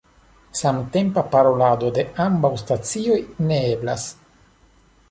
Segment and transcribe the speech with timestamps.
[0.59, 4.09] Samtempa parolado de ambaŭ stacioj ne eblas.